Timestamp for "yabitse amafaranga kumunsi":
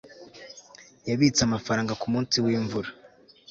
1.09-2.35